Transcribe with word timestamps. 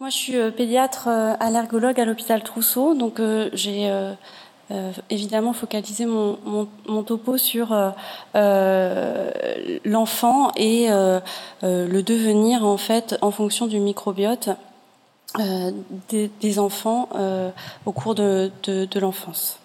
Moi, 0.00 0.10
je 0.10 0.16
suis 0.16 0.50
pédiatre 0.56 1.08
allergologue 1.08 2.00
à 2.00 2.04
l'hôpital 2.04 2.42
Trousseau, 2.42 2.94
donc 2.94 3.20
j'ai 3.52 3.90
évidemment 5.10 5.52
focalisé 5.52 6.06
mon, 6.06 7.02
topo 7.02 7.36
sur 7.36 7.76
l'enfant 9.84 10.52
et 10.56 10.88
le 11.62 12.00
devenir 12.02 12.64
en 12.64 12.76
fait 12.76 13.18
en 13.22 13.32
fonction 13.32 13.66
du 13.66 13.80
microbiote 13.80 14.50
des, 16.08 16.58
enfants 16.60 17.08
au 17.84 17.92
cours 17.92 18.14
de, 18.14 18.50
l'enfance. 19.00 19.58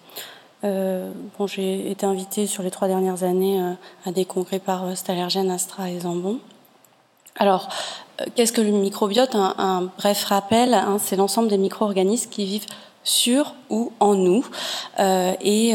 Euh, 0.64 1.12
bon, 1.38 1.46
j'ai 1.46 1.90
été 1.90 2.06
invitée 2.06 2.46
sur 2.46 2.62
les 2.62 2.70
trois 2.70 2.88
dernières 2.88 3.22
années 3.22 3.60
euh, 3.60 3.72
à 4.06 4.12
des 4.12 4.24
congrès 4.24 4.58
par 4.58 4.84
euh, 4.84 4.94
Stallergen, 4.94 5.50
Astra 5.50 5.90
et 5.90 6.00
Zambon. 6.00 6.38
Alors, 7.36 7.68
qu'est-ce 8.34 8.52
que 8.52 8.60
le 8.60 8.70
microbiote 8.70 9.34
un, 9.34 9.90
bref 9.98 10.24
rappel, 10.24 10.74
hein, 10.74 10.98
c'est 11.02 11.16
l'ensemble 11.16 11.48
des 11.48 11.58
micro-organismes 11.58 12.30
qui 12.30 12.44
vivent 12.44 12.66
sur 13.02 13.54
ou 13.68 13.92
en 14.00 14.14
nous 14.14 14.46
et 14.98 15.74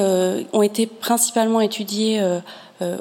ont 0.52 0.62
été 0.64 0.88
principalement 0.88 1.62
étudiés 1.62 2.20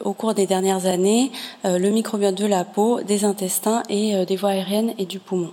au 0.04 0.12
cours 0.12 0.34
des 0.34 0.46
dernières 0.46 0.84
années, 0.84 1.32
le 1.64 1.88
microbiote 1.88 2.34
de 2.34 2.44
la 2.44 2.64
peau, 2.64 3.00
des 3.00 3.24
intestins 3.24 3.82
et 3.88 4.26
des 4.26 4.36
voies 4.36 4.50
aériennes 4.50 4.92
et 4.98 5.06
du 5.06 5.18
poumon. 5.18 5.52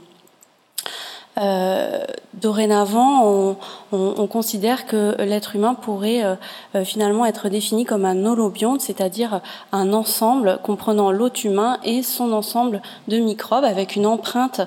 Euh, 1.37 2.05
dorénavant, 2.33 3.25
on, 3.25 3.57
on, 3.91 4.13
on, 4.17 4.27
considère 4.27 4.85
que 4.85 5.21
l'être 5.21 5.55
humain 5.55 5.73
pourrait 5.73 6.23
euh, 6.23 6.35
euh, 6.75 6.85
finalement 6.85 7.25
être 7.25 7.49
défini 7.49 7.83
comme 7.83 8.05
un 8.05 8.25
holobionte, 8.25 8.79
c'est-à-dire 8.79 9.41
un 9.73 9.91
ensemble 9.91 10.59
comprenant 10.63 11.11
l'hôte 11.11 11.43
humain 11.43 11.77
et 11.83 12.03
son 12.03 12.31
ensemble 12.31 12.81
de 13.09 13.17
microbes 13.17 13.65
avec 13.65 13.95
une 13.95 14.05
empreinte 14.05 14.61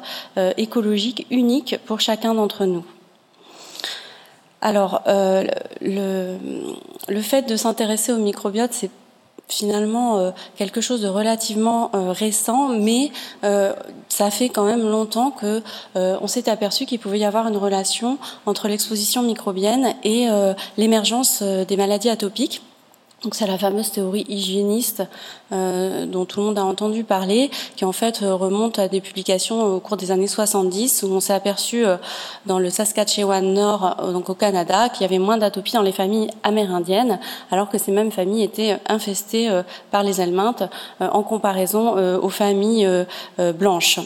écologique 0.57 1.27
unique 1.31 1.79
pour 1.87 2.01
chacun 2.01 2.35
d'entre 2.35 2.65
nous. 2.67 2.85
Alors, 4.61 5.03
le, 5.07 6.37
le, 7.09 7.21
fait 7.21 7.43
de 7.43 7.57
s'intéresser 7.57 8.13
au 8.13 8.19
microbiote, 8.19 8.73
c'est 8.73 8.91
finalement 9.49 10.19
euh, 10.19 10.31
quelque 10.57 10.81
chose 10.81 11.01
de 11.01 11.09
relativement 11.09 11.91
euh, 11.95 12.13
récent, 12.13 12.69
mais 12.69 13.11
euh, 13.45 13.73
ça 14.09 14.31
fait 14.31 14.49
quand 14.51 14.65
même 14.65 14.83
longtemps 14.83 15.31
que 15.31 15.63
on 15.95 16.27
s'est 16.27 16.49
aperçu 16.49 16.87
qu'il 16.87 16.99
pouvait 16.99 17.19
y 17.19 17.25
avoir 17.25 17.49
une 17.49 17.57
relation 17.57 18.19
entre 18.47 18.69
l'exposition 18.69 19.23
microbienne 19.23 19.95
et 20.05 20.29
l'émergence 20.77 21.43
des 21.43 21.77
maladies 21.77 22.09
atopiques. 22.09 22.63
Donc 23.25 23.35
c'est 23.35 23.49
la 23.49 23.59
fameuse 23.59 23.91
théorie 23.91 24.25
hygiéniste 24.29 25.03
euh, 25.51 26.07
dont 26.07 26.25
tout 26.25 26.39
le 26.39 26.47
monde 26.47 26.59
a 26.59 26.65
entendu 26.65 27.03
parler, 27.03 27.51
qui 27.75 27.85
en 27.85 27.91
fait 27.91 28.23
euh, 28.23 28.37
remonte 28.37 28.79
à 28.79 28.87
des 28.87 29.01
publications 29.01 29.61
au 29.75 29.81
cours 29.81 29.97
des 29.97 30.13
années 30.13 30.29
70 30.29 31.03
où 31.03 31.13
on 31.13 31.19
s'est 31.19 31.33
aperçu 31.33 31.85
euh, 31.85 31.97
dans 32.47 32.61
le 32.61 32.71
Saskatchewan 32.71 33.53
Nord, 33.53 33.97
donc 34.13 34.31
au 34.31 34.35
Canada, 34.35 34.89
qu'il 34.89 35.03
y 35.03 35.05
avait 35.05 35.19
moins 35.19 35.37
d'atopie 35.37 35.73
dans 35.73 35.83
les 35.83 35.91
familles 35.91 36.31
amérindiennes, 36.45 37.19
alors 37.51 37.69
que 37.69 37.77
ces 37.77 37.91
mêmes 37.91 38.13
familles 38.13 38.45
étaient 38.45 38.79
infestées 38.89 39.51
par 39.91 40.05
les 40.05 40.21
helminthes 40.21 40.63
en 41.01 41.23
comparaison 41.23 41.97
aux 42.19 42.29
familles 42.29 42.89
blanches. 43.55 44.01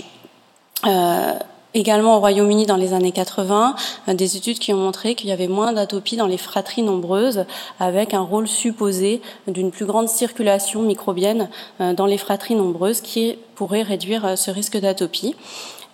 Également 1.74 2.16
au 2.16 2.20
Royaume-Uni 2.20 2.66
dans 2.66 2.76
les 2.76 2.92
années 2.92 3.12
80, 3.12 3.74
euh, 4.08 4.14
des 4.14 4.36
études 4.36 4.58
qui 4.58 4.74
ont 4.74 4.78
montré 4.78 5.14
qu'il 5.14 5.30
y 5.30 5.32
avait 5.32 5.48
moins 5.48 5.72
d'atopie 5.72 6.16
dans 6.16 6.26
les 6.26 6.36
fratries 6.36 6.82
nombreuses, 6.82 7.46
avec 7.80 8.12
un 8.12 8.20
rôle 8.20 8.46
supposé 8.46 9.22
d'une 9.46 9.70
plus 9.70 9.86
grande 9.86 10.08
circulation 10.08 10.82
microbienne 10.82 11.48
euh, 11.80 11.94
dans 11.94 12.04
les 12.04 12.18
fratries 12.18 12.56
nombreuses 12.56 13.00
qui 13.00 13.38
pourrait 13.54 13.82
réduire 13.82 14.26
euh, 14.26 14.36
ce 14.36 14.50
risque 14.50 14.78
d'atopie. 14.78 15.34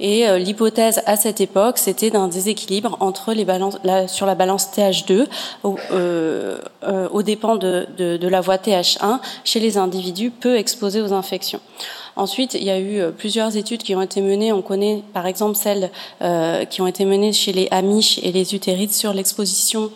Et 0.00 0.28
l'hypothèse 0.38 1.02
à 1.06 1.16
cette 1.16 1.40
époque, 1.40 1.76
c'était 1.76 2.10
d'un 2.10 2.28
déséquilibre 2.28 2.96
entre 3.00 3.32
les 3.32 3.44
balances, 3.44 3.78
sur 4.06 4.26
la 4.26 4.36
balance 4.36 4.68
TH2 4.68 5.26
au, 5.64 5.76
aux 7.10 7.22
dépens 7.24 7.56
de, 7.56 7.84
de, 7.96 8.16
de, 8.16 8.28
la 8.28 8.40
voie 8.40 8.58
TH1 8.58 9.18
chez 9.42 9.58
les 9.58 9.76
individus 9.76 10.30
peu 10.30 10.54
exposés 10.56 11.00
aux 11.00 11.12
infections. 11.12 11.58
Ensuite, 12.18 12.54
il 12.54 12.64
y 12.64 12.70
a 12.70 12.80
eu 12.80 12.98
euh, 12.98 13.12
plusieurs 13.12 13.56
études 13.56 13.84
qui 13.84 13.94
ont 13.94 14.02
été 14.02 14.20
menées. 14.20 14.52
On 14.52 14.60
connaît 14.60 15.04
par 15.14 15.26
exemple 15.26 15.54
celles 15.54 15.88
euh, 16.20 16.64
qui 16.64 16.82
ont 16.82 16.88
été 16.88 17.04
menées 17.04 17.32
chez 17.32 17.52
les 17.52 17.68
amiches 17.70 18.18
et 18.24 18.32
les 18.32 18.56
utérides 18.56 18.92
sur 18.92 19.14
l'exposition 19.14 19.92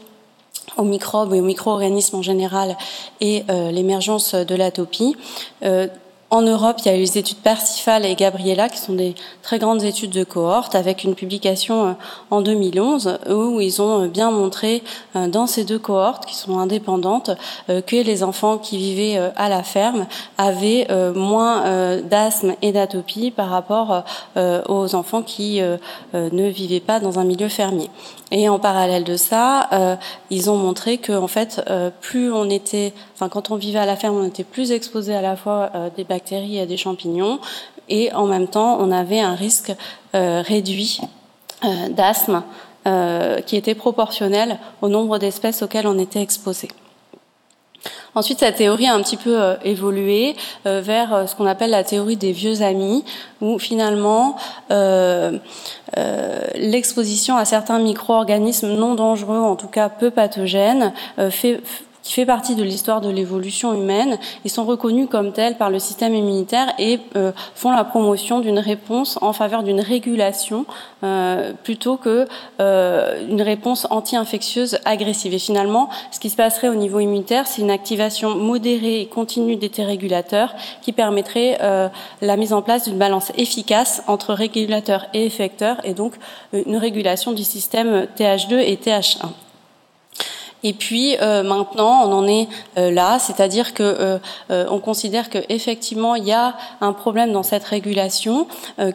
aux 0.76 0.84
microbes 0.84 1.34
et 1.34 1.40
aux 1.40 1.44
micro-organismes 1.44 2.16
en 2.16 2.22
général 2.22 2.76
et 3.20 3.42
euh, 3.50 3.72
l'émergence 3.72 4.36
de 4.36 4.54
l'atopie. 4.54 5.16
En 6.34 6.40
Europe, 6.40 6.76
il 6.78 6.86
y 6.86 6.88
a 6.88 6.96
eu 6.96 7.00
les 7.00 7.18
études 7.18 7.36
Percival 7.36 8.06
et 8.06 8.14
Gabriella, 8.14 8.70
qui 8.70 8.78
sont 8.78 8.94
des 8.94 9.14
très 9.42 9.58
grandes 9.58 9.82
études 9.82 10.12
de 10.12 10.24
cohorte, 10.24 10.74
avec 10.74 11.04
une 11.04 11.14
publication 11.14 11.88
euh, 11.88 11.92
en 12.30 12.40
2011 12.40 13.18
où 13.28 13.60
ils 13.60 13.82
ont 13.82 14.04
euh, 14.04 14.08
bien 14.08 14.30
montré 14.30 14.82
euh, 15.14 15.28
dans 15.28 15.46
ces 15.46 15.64
deux 15.64 15.78
cohortes, 15.78 16.24
qui 16.24 16.34
sont 16.34 16.58
indépendantes, 16.58 17.32
que 17.68 18.02
les 18.02 18.22
enfants 18.22 18.56
qui 18.56 18.78
vivaient 18.78 19.18
à 19.36 19.50
la 19.50 19.62
ferme 19.62 20.06
avaient 20.38 20.86
moins 21.14 22.00
d'asthme 22.00 22.54
et 22.62 22.72
d'atopie 22.72 23.30
par 23.30 23.50
rapport 23.50 24.04
aux 24.36 24.94
enfants 24.94 25.22
qui 25.22 25.60
ne 25.60 26.48
vivaient 26.48 26.80
pas 26.80 27.00
dans 27.00 27.18
un 27.18 27.24
milieu 27.24 27.48
fermier. 27.48 27.90
Et 28.30 28.48
en 28.48 28.58
parallèle 28.58 29.04
de 29.04 29.16
ça, 29.16 29.98
ils 30.30 30.50
ont 30.50 30.56
montré 30.56 30.98
que 30.98 31.12
en 31.12 31.28
fait, 31.28 31.62
plus 32.00 32.32
on 32.32 32.48
était, 32.50 32.92
enfin 33.14 33.28
quand 33.28 33.50
on 33.50 33.56
vivait 33.56 33.78
à 33.78 33.86
la 33.86 33.96
ferme, 33.96 34.16
on 34.16 34.26
était 34.26 34.44
plus 34.44 34.72
exposé 34.72 35.14
à 35.14 35.22
la 35.22 35.36
fois 35.36 35.70
des 35.96 36.04
bactéries 36.04 36.21
et 36.30 36.66
des 36.66 36.76
champignons, 36.76 37.40
et 37.88 38.12
en 38.12 38.26
même 38.26 38.48
temps, 38.48 38.78
on 38.80 38.90
avait 38.90 39.20
un 39.20 39.34
risque 39.34 39.72
euh, 40.14 40.42
réduit 40.42 41.00
euh, 41.64 41.88
d'asthme 41.90 42.42
euh, 42.86 43.40
qui 43.40 43.56
était 43.56 43.74
proportionnel 43.74 44.58
au 44.80 44.88
nombre 44.88 45.18
d'espèces 45.18 45.62
auxquelles 45.62 45.86
on 45.86 45.98
était 45.98 46.22
exposé. 46.22 46.68
Ensuite, 48.14 48.40
cette 48.40 48.56
théorie 48.56 48.86
a 48.86 48.94
un 48.94 49.02
petit 49.02 49.16
peu 49.16 49.54
évolué 49.64 50.36
vers 50.66 51.26
ce 51.26 51.34
qu'on 51.34 51.46
appelle 51.46 51.70
la 51.70 51.82
théorie 51.82 52.18
des 52.18 52.32
vieux 52.32 52.60
amis, 52.60 53.06
où 53.40 53.58
finalement 53.58 54.36
l'exposition 56.54 57.38
à 57.38 57.46
certains 57.46 57.78
micro-organismes 57.78 58.74
non 58.74 58.94
dangereux, 58.94 59.38
en 59.38 59.56
tout 59.56 59.66
cas 59.66 59.88
peu 59.88 60.10
pathogènes, 60.10 60.92
fait 61.30 61.62
qui 62.02 62.12
fait 62.12 62.26
partie 62.26 62.54
de 62.54 62.62
l'histoire 62.62 63.00
de 63.00 63.08
l'évolution 63.08 63.72
humaine. 63.74 64.18
Ils 64.44 64.50
sont 64.50 64.64
reconnus 64.64 65.08
comme 65.10 65.32
tels 65.32 65.56
par 65.56 65.70
le 65.70 65.78
système 65.78 66.14
immunitaire 66.14 66.72
et 66.78 67.00
euh, 67.16 67.32
font 67.54 67.70
la 67.70 67.84
promotion 67.84 68.40
d'une 68.40 68.58
réponse 68.58 69.18
en 69.22 69.32
faveur 69.32 69.62
d'une 69.62 69.80
régulation 69.80 70.66
euh, 71.04 71.52
plutôt 71.62 71.96
que 71.96 72.26
euh, 72.60 73.26
une 73.28 73.42
réponse 73.42 73.86
anti-infectieuse 73.90 74.78
agressive. 74.84 75.32
Et 75.34 75.38
finalement, 75.38 75.88
ce 76.10 76.18
qui 76.18 76.30
se 76.30 76.36
passerait 76.36 76.68
au 76.68 76.74
niveau 76.74 76.98
immunitaire, 76.98 77.46
c'est 77.46 77.62
une 77.62 77.70
activation 77.70 78.34
modérée 78.34 79.00
et 79.00 79.06
continue 79.06 79.56
des 79.56 79.68
T 79.68 79.84
régulateurs 79.84 80.54
qui 80.82 80.92
permettrait 80.92 81.58
la 82.20 82.36
mise 82.36 82.52
en 82.52 82.62
place 82.62 82.84
d'une 82.84 82.98
balance 82.98 83.32
efficace 83.36 84.02
entre 84.06 84.34
régulateurs 84.34 85.06
et 85.14 85.24
effecteurs 85.26 85.76
et 85.84 85.94
donc 85.94 86.14
une 86.52 86.76
régulation 86.76 87.32
du 87.32 87.44
système 87.44 88.06
TH2 88.16 88.58
et 88.58 88.76
TH1. 88.76 89.28
Et 90.64 90.72
puis 90.72 91.16
euh, 91.20 91.42
maintenant, 91.42 92.08
on 92.08 92.12
en 92.12 92.26
est 92.26 92.48
euh, 92.78 92.90
là, 92.90 93.18
c'est-à-dire 93.18 93.74
que 93.74 93.82
euh, 94.50 94.66
on 94.70 94.78
considère 94.78 95.28
qu'effectivement 95.30 96.14
il 96.14 96.24
y 96.24 96.32
a 96.32 96.54
un 96.80 96.92
problème 96.92 97.32
dans 97.32 97.42
cette 97.42 97.64
régulation 97.64 98.46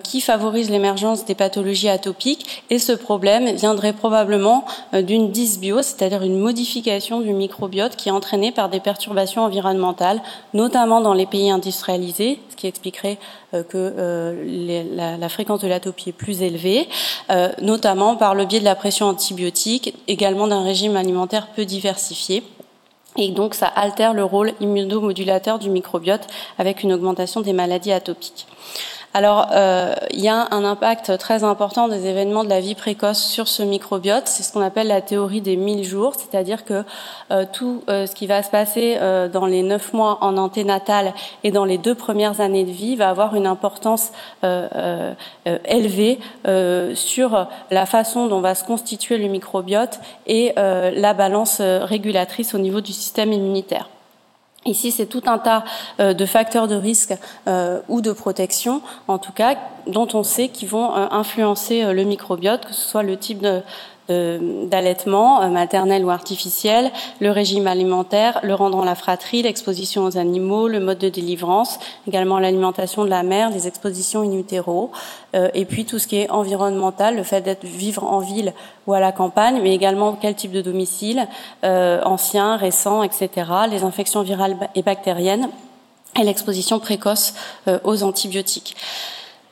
qui 0.03 0.21
favorise 0.21 0.69
l'émergence 0.69 1.25
des 1.25 1.35
pathologies 1.35 1.89
atopiques, 1.89 2.63
et 2.69 2.79
ce 2.79 2.91
problème 2.91 3.49
viendrait 3.55 3.93
probablement 3.93 4.65
d'une 4.93 5.31
dysbiose, 5.31 5.85
c'est-à-dire 5.85 6.23
une 6.23 6.37
modification 6.37 7.21
du 7.21 7.33
microbiote 7.33 7.95
qui 7.95 8.09
est 8.09 8.11
entraînée 8.11 8.51
par 8.51 8.69
des 8.69 8.79
perturbations 8.79 9.43
environnementales, 9.43 10.21
notamment 10.53 11.01
dans 11.01 11.13
les 11.13 11.25
pays 11.25 11.49
industrialisés, 11.51 12.39
ce 12.49 12.55
qui 12.55 12.67
expliquerait 12.67 13.17
euh, 13.46 13.46
que 13.53 13.77
euh, 13.77 15.17
la, 15.19 15.29
fréquence 15.29 15.61
de 15.61 15.67
l'atopie 15.67 16.09
est 16.09 16.13
plus 16.13 16.41
élevée, 16.41 16.87
euh, 17.29 17.49
notamment 17.61 18.15
par 18.15 18.35
le 18.35 18.45
biais 18.45 18.59
de 18.59 18.65
la 18.65 18.75
pression 18.75 19.05
antibiotique, 19.07 19.93
également 20.07 20.47
d'un 20.47 20.63
régime 20.63 20.97
alimentaire 20.97 21.47
peu 21.55 21.65
diversifié. 21.65 22.43
Et 23.17 23.29
donc 23.31 23.55
ça 23.55 23.67
altère 23.67 24.13
le 24.13 24.23
rôle 24.23 24.53
immunomodulateur 24.59 25.59
du 25.59 25.69
microbiote 25.69 26.27
avec 26.59 26.83
une 26.83 26.93
augmentation 26.93 27.41
des 27.41 27.53
maladies 27.53 27.91
atopiques. 27.91 28.47
Alors, 29.17 29.47
euh, 29.51 29.95
il 30.11 30.19
y 30.19 30.27
a 30.27 30.47
un 30.51 30.63
impact 30.63 31.17
très 31.17 31.43
important 31.43 31.87
des 31.87 32.05
événements 32.05 32.43
de 32.43 32.49
la 32.49 32.59
vie 32.59 32.75
précoce 32.75 33.17
sur 33.17 33.47
ce 33.47 33.63
microbiote. 33.63 34.27
C'est 34.27 34.43
ce 34.43 34.53
qu'on 34.53 34.61
appelle 34.61 34.89
la 34.89 35.01
théorie 35.01 35.41
des 35.41 35.55
1000 35.55 35.83
jours, 35.83 36.13
c'est-à-dire 36.13 36.63
que 36.65 36.83
euh, 37.31 37.43
tout 37.51 37.81
euh, 37.89 38.05
ce 38.05 38.13
qui 38.13 38.27
va 38.27 38.43
se 38.43 38.51
passer 38.51 38.99
dans 39.33 39.47
les 39.47 39.63
9 39.63 39.93
mois 39.93 40.19
en 40.21 40.37
anténatal 40.37 41.15
et 41.43 41.49
dans 41.49 41.65
les 41.65 41.79
deux 41.79 41.95
premières 41.95 42.41
années 42.41 42.63
de 42.63 42.69
vie 42.69 42.95
va 42.95 43.09
avoir 43.09 43.33
une 43.33 43.47
importance 43.47 44.11
élevée 45.65 46.19
sur 46.93 47.47
la 47.71 47.85
façon 47.87 48.27
dont 48.27 48.39
va 48.39 48.53
se 48.53 48.65
constituer 48.65 49.17
le 49.17 49.29
microbiote 49.29 49.99
et 50.27 50.53
la 50.55 51.13
balance 51.15 51.59
régulatrice 51.59 52.53
au 52.53 52.59
niveau 52.59 52.81
du 52.81 52.93
système 52.93 53.33
immunitaire. 53.33 53.89
Ici, 54.67 54.91
c'est 54.91 55.07
tout 55.07 55.23
un 55.25 55.39
tas 55.39 55.63
de 55.99 56.25
facteurs 56.25 56.67
de 56.67 56.75
risque 56.75 57.13
ou 57.87 58.01
de 58.01 58.11
protection, 58.11 58.81
en 59.07 59.17
tout 59.17 59.31
cas, 59.31 59.55
dont 59.87 60.07
on 60.13 60.23
sait 60.23 60.49
qu'ils 60.49 60.69
vont 60.69 60.93
influencer 60.93 61.93
le 61.93 62.03
microbiote, 62.03 62.65
que 62.65 62.73
ce 62.73 62.87
soit 62.87 63.03
le 63.03 63.17
type 63.17 63.41
de, 63.41 63.61
d'allaitement 64.09 65.41
euh, 65.41 65.49
maternel 65.49 66.05
ou 66.05 66.09
artificiel, 66.09 66.91
le 67.19 67.29
régime 67.31 67.67
alimentaire, 67.67 68.39
le 68.43 68.53
rang 68.55 68.69
dans 68.69 68.85
la 68.85 68.95
fratrie, 68.95 69.41
l'exposition 69.41 70.05
aux 70.05 70.17
animaux, 70.17 70.67
le 70.67 70.79
mode 70.79 70.97
de 70.97 71.09
délivrance, 71.09 71.77
également 72.07 72.39
l'alimentation 72.39 73.03
de 73.03 73.09
la 73.09 73.23
mère, 73.23 73.49
les 73.49 73.67
expositions 73.67 74.21
in 74.21 74.31
utero, 74.37 74.91
euh, 75.35 75.49
et 75.53 75.65
puis 75.65 75.85
tout 75.85 75.99
ce 75.99 76.07
qui 76.07 76.17
est 76.17 76.29
environnemental, 76.29 77.17
le 77.17 77.23
fait 77.23 77.41
d'être 77.41 77.65
vivre 77.65 78.03
en 78.05 78.19
ville 78.19 78.53
ou 78.87 78.93
à 78.93 78.99
la 78.99 79.11
campagne, 79.11 79.59
mais 79.61 79.75
également 79.75 80.13
quel 80.13 80.35
type 80.35 80.51
de 80.51 80.61
domicile, 80.61 81.27
euh, 81.65 82.01
ancien, 82.05 82.55
récent, 82.55 83.03
etc., 83.03 83.29
les 83.69 83.83
infections 83.83 84.21
virales 84.21 84.55
et 84.75 84.83
bactériennes 84.83 85.49
et 86.17 86.23
l'exposition 86.23 86.79
précoce 86.79 87.33
aux 87.83 88.01
antibiotiques. 88.01 88.75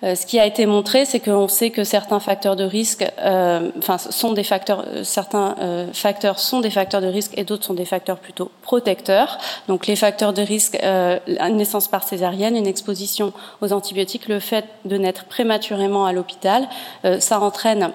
Euh, 0.03 0.15
ce 0.15 0.25
qui 0.25 0.39
a 0.39 0.45
été 0.45 0.65
montré, 0.65 1.05
c'est 1.05 1.19
qu'on 1.19 1.47
sait 1.47 1.69
que 1.69 1.83
certains 1.83 2.19
facteurs 2.19 2.55
de 2.55 2.63
risque, 2.63 3.05
euh, 3.19 3.71
enfin, 3.77 3.97
sont 3.97 4.33
des 4.33 4.43
facteurs, 4.43 4.85
euh, 4.87 5.03
certains 5.03 5.55
facteurs 5.93 6.39
sont 6.39 6.59
des 6.59 6.69
facteurs 6.69 7.01
de 7.01 7.07
risque 7.07 7.31
et 7.37 7.43
d'autres 7.43 7.65
sont 7.65 7.73
des 7.73 7.85
facteurs 7.85 8.17
plutôt 8.17 8.51
protecteurs. 8.61 9.37
Donc, 9.67 9.87
les 9.87 9.95
facteurs 9.95 10.33
de 10.33 10.41
risque, 10.41 10.77
une 10.83 11.57
naissance 11.57 11.87
par 11.87 12.03
césarienne, 12.03 12.55
une 12.55 12.67
exposition 12.67 13.33
aux 13.61 13.73
antibiotiques, 13.73 14.27
le 14.27 14.39
fait 14.39 14.65
de 14.85 14.97
naître 14.97 15.25
prématurément 15.25 16.05
à 16.05 16.13
l'hôpital, 16.13 16.67
ça 17.19 17.39
entraîne 17.39 17.75
euh, 17.83 17.87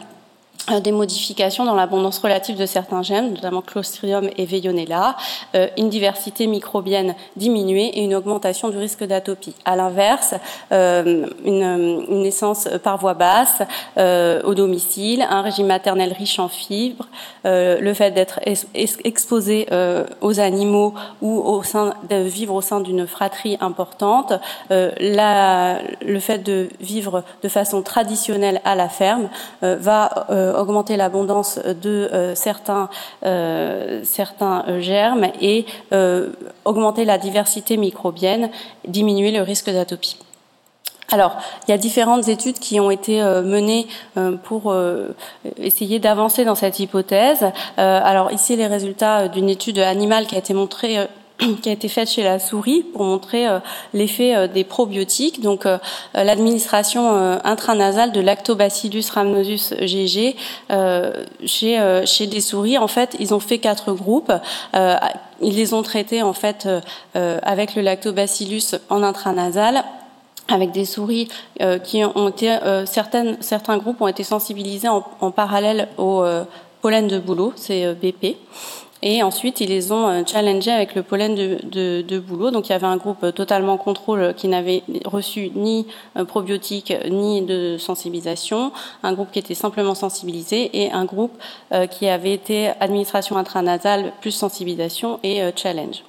des 0.82 0.92
modifications 0.92 1.64
dans 1.64 1.74
l'abondance 1.74 2.18
relative 2.18 2.56
de 2.56 2.66
certains 2.66 3.02
gènes, 3.02 3.34
notamment 3.34 3.62
Clostridium 3.62 4.28
et 4.36 4.44
Veillonella, 4.44 5.16
euh, 5.54 5.66
une 5.76 5.88
diversité 5.88 6.46
microbienne 6.46 7.14
diminuée 7.36 7.86
et 7.86 8.02
une 8.02 8.14
augmentation 8.14 8.68
du 8.68 8.76
risque 8.78 9.04
d'atopie. 9.04 9.54
À 9.64 9.74
l'inverse, 9.74 10.34
euh, 10.72 11.26
une, 11.44 12.20
naissance 12.22 12.68
par 12.82 12.98
voie 12.98 13.14
basse 13.14 13.62
au 13.96 14.54
domicile, 14.54 15.24
un 15.28 15.42
régime 15.42 15.66
maternel 15.66 16.12
riche 16.12 16.38
en 16.38 16.48
fibres, 16.48 17.06
le 17.44 17.92
fait 17.94 18.10
d'être 18.10 18.40
exposé 18.44 19.66
aux 20.20 20.40
animaux 20.40 20.94
ou 21.22 21.38
au 21.38 21.62
sein, 21.62 21.94
de 22.08 22.16
vivre 22.16 22.54
au 22.54 22.60
sein 22.60 22.80
d'une 22.80 23.06
fratrie 23.06 23.56
importante, 23.60 24.32
le 24.70 26.18
fait 26.18 26.38
de 26.38 26.68
vivre 26.80 27.24
de 27.42 27.48
façon 27.48 27.82
traditionnelle 27.82 28.60
à 28.64 28.74
la 28.74 28.88
ferme 28.88 29.28
va 29.62 30.26
augmenter 30.54 30.96
l'abondance 30.96 31.58
de 31.58 32.08
euh, 32.12 32.34
certains, 32.34 32.88
euh, 33.24 34.00
certains 34.04 34.64
euh, 34.68 34.80
germes 34.80 35.28
et 35.40 35.66
augmenter 36.64 37.04
la 37.04 37.18
diversité 37.18 37.76
microbienne, 37.76 38.50
diminuer 38.86 39.30
le 39.32 39.42
risque 39.42 39.70
d'atopie. 39.70 40.16
Alors, 41.12 41.36
il 41.66 41.72
y 41.72 41.74
a 41.74 41.78
différentes 41.78 42.28
études 42.28 42.60
qui 42.60 42.78
ont 42.78 42.90
été 42.90 43.20
menées 43.20 43.88
pour 44.44 44.72
essayer 45.56 45.98
d'avancer 45.98 46.44
dans 46.44 46.54
cette 46.54 46.78
hypothèse. 46.78 47.50
alors 47.76 48.30
ici, 48.30 48.54
les 48.54 48.68
résultats 48.68 49.26
d'une 49.26 49.48
étude 49.48 49.80
animale 49.80 50.26
qui 50.26 50.36
a 50.36 50.38
été 50.38 50.54
montrée 50.54 51.08
qui 51.62 51.68
a 51.68 51.72
été 51.72 51.88
faite 51.88 52.10
chez 52.10 52.22
la 52.22 52.38
souris 52.38 52.82
pour 52.82 53.04
montrer 53.04 53.46
euh, 53.46 53.58
l'effet 53.94 54.34
euh, 54.34 54.46
des 54.46 54.64
probiotiques. 54.64 55.40
Donc, 55.40 55.66
euh, 55.66 55.78
l'administration 56.14 57.40
intranasale 57.44 58.12
de 58.12 58.20
Lactobacillus 58.20 59.04
rhamnosus 59.12 59.74
GG 59.80 60.36
chez 61.44 62.02
chez 62.06 62.26
des 62.26 62.40
souris. 62.40 62.78
En 62.78 62.88
fait, 62.88 63.16
ils 63.18 63.34
ont 63.34 63.40
fait 63.40 63.58
quatre 63.58 63.92
groupes. 63.92 64.32
ils 64.74 65.56
les 65.56 65.74
ont 65.74 65.82
traités 65.82 66.22
en 66.22 66.32
fait 66.32 66.68
avec 67.14 67.74
le 67.74 67.82
Lactobacillus 67.82 68.76
en 68.88 69.02
intranasal 69.02 69.84
avec 70.48 70.72
des 70.72 70.84
souris 70.84 71.28
qui 71.84 72.04
ont 72.04 72.28
été 72.28 72.58
certaines 72.86 73.36
certains 73.40 73.78
groupes 73.78 74.00
ont 74.00 74.08
été 74.08 74.24
sensibilisés 74.24 74.88
en, 74.88 75.04
en 75.20 75.30
parallèle 75.30 75.88
au 75.98 76.24
pollen 76.82 77.08
de 77.08 77.18
bouleau, 77.18 77.52
c'est 77.56 77.94
BP. 77.94 78.36
Et 79.02 79.22
ensuite, 79.22 79.60
ils 79.60 79.68
les 79.68 79.92
ont 79.92 80.08
euh, 80.08 80.22
challengés 80.26 80.70
avec 80.70 80.94
le 80.94 81.02
pollen 81.02 81.34
de, 81.34 82.02
de, 82.02 82.18
boulot. 82.18 82.50
Donc, 82.50 82.68
il 82.68 82.72
y 82.72 82.74
avait 82.74 82.86
un 82.86 82.98
groupe 82.98 83.24
euh, 83.24 83.32
totalement 83.32 83.78
contrôle 83.78 84.34
qui 84.34 84.46
n'avait 84.46 84.82
reçu 85.06 85.50
ni 85.54 85.86
euh, 86.18 86.24
probiotiques 86.24 86.92
ni 87.08 87.40
de 87.40 87.78
sensibilisation, 87.78 88.72
un 89.02 89.14
groupe 89.14 89.30
qui 89.30 89.38
était 89.38 89.54
simplement 89.54 89.94
sensibilisé 89.94 90.82
et 90.82 90.92
un 90.92 91.04
groupe 91.04 91.32
qui 91.90 92.08
avait 92.08 92.32
été 92.32 92.68
administration 92.80 93.36
intranasale 93.36 94.12
plus 94.20 94.32
sensibilisation 94.32 95.20
et 95.22 95.40
challenge. 95.56 96.02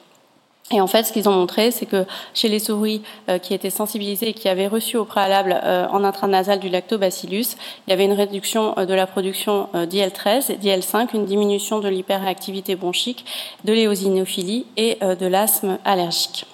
Et 0.72 0.82
en 0.82 0.88
fait, 0.88 1.04
ce 1.04 1.12
qu'ils 1.14 1.28
ont 1.28 1.34
montré, 1.34 1.72
c'est 1.72 1.86
que 1.86 2.06
chez 2.34 2.48
les 2.48 2.60
souris 2.60 3.02
euh, 3.30 3.38
qui 3.38 3.54
étaient 3.54 3.70
sensibilisées 3.70 4.30
et 4.30 4.34
qui 4.34 4.48
avaient 4.48 4.68
reçu 4.68 4.98
au 4.98 5.06
préalable 5.06 5.60
euh, 5.64 5.88
en 5.88 6.04
intranasal 6.04 6.60
du 6.60 6.70
lactobacillus, 6.70 7.58
il 7.88 7.90
y 7.90 7.94
avait 7.94 8.06
une 8.06 8.14
réduction 8.14 8.78
euh, 8.78 8.86
de 8.86 8.94
la 8.94 9.08
production 9.08 9.70
d'IL-13, 9.74 10.58
d'IL-5, 10.58 11.10
une 11.14 11.26
diminution 11.26 11.80
de 11.80 11.90
l'hyperactivité 11.90 12.76
bronchique, 12.76 13.26
de 13.66 13.74
l'éosinophilie 13.74 14.66
et 14.78 14.98
de 15.02 15.26
l'asthme 15.26 15.78
allergique. 15.86 16.46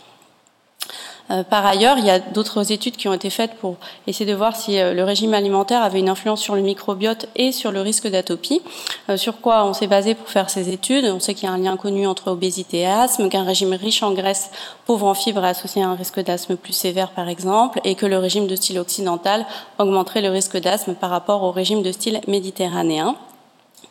Euh, 1.29 1.43
par 1.43 1.65
ailleurs, 1.65 1.97
il 1.97 2.05
y 2.05 2.09
a 2.09 2.19
d'autres 2.19 2.71
études 2.71 2.95
qui 2.95 3.07
ont 3.07 3.13
été 3.13 3.29
faites 3.29 3.55
pour 3.55 3.75
essayer 4.05 4.29
de 4.29 4.35
voir 4.35 4.55
si 4.55 4.79
euh, 4.79 4.93
le 4.93 5.03
régime 5.03 5.33
alimentaire 5.33 5.81
avait 5.81 5.99
une 5.99 6.09
influence 6.09 6.41
sur 6.41 6.55
le 6.55 6.61
microbiote 6.61 7.27
et 7.35 7.51
sur 7.51 7.71
le 7.71 7.81
risque 7.81 8.07
d'atopie. 8.07 8.61
Euh, 9.09 9.17
sur 9.17 9.41
quoi 9.41 9.65
on 9.65 9.73
s'est 9.73 9.87
basé 9.87 10.15
pour 10.15 10.29
faire 10.29 10.49
ces 10.49 10.69
études 10.69 11.05
On 11.05 11.19
sait 11.19 11.33
qu'il 11.33 11.49
y 11.49 11.51
a 11.51 11.53
un 11.53 11.57
lien 11.57 11.75
connu 11.75 12.07
entre 12.07 12.31
obésité 12.31 12.79
et 12.79 12.87
asthme, 12.87 13.29
qu'un 13.29 13.43
régime 13.43 13.73
riche 13.73 14.03
en 14.03 14.13
graisse, 14.13 14.51
pauvre 14.85 15.05
en 15.05 15.13
fibres 15.13 15.43
est 15.43 15.49
associé 15.49 15.83
à 15.83 15.89
un 15.89 15.95
risque 15.95 16.21
d'asthme 16.21 16.55
plus 16.55 16.73
sévère, 16.73 17.11
par 17.11 17.27
exemple, 17.27 17.81
et 17.83 17.95
que 17.95 18.05
le 18.05 18.17
régime 18.17 18.47
de 18.47 18.55
style 18.55 18.79
occidental 18.79 19.45
augmenterait 19.79 20.21
le 20.21 20.29
risque 20.29 20.57
d'asthme 20.57 20.93
par 20.93 21.09
rapport 21.09 21.43
au 21.43 21.51
régime 21.51 21.81
de 21.81 21.91
style 21.91 22.21
méditerranéen. 22.27 23.15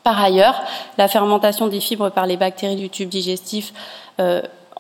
Par 0.03 0.23
ailleurs, 0.23 0.63
la 0.99 1.09
fermentation 1.09 1.67
des 1.67 1.81
fibres 1.81 2.11
par 2.11 2.27
les 2.27 2.37
bactéries 2.37 2.77
du 2.77 2.89
tube 2.89 3.09
digestif 3.09 3.73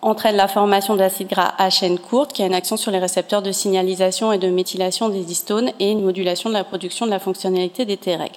entraîne 0.03 0.37
la 0.37 0.49
formation 0.49 0.97
d'acides 0.97 1.29
gras 1.29 1.55
à 1.59 1.71
chaîne 1.71 1.99
courte 1.99 2.33
qui 2.33 2.43
a 2.43 2.47
une 2.47 2.55
action 2.55 2.77
sur 2.77 2.91
les 2.91 2.99
récepteurs 2.99 3.43
de 3.43 3.53
signalisation 3.53 4.33
et 4.33 4.39
de 4.39 4.49
méthylation 4.49 5.09
des 5.09 5.31
histones 5.31 5.71
et 5.81 5.91
une 5.91 6.03
modulation 6.03 6.51
de 6.51 6.55
la 6.55 6.65
production 6.65 7.07
de 7.07 7.11
la 7.11 7.19
fonctionnalité 7.19 7.85
des 7.85 7.97
Treg. 7.97 8.33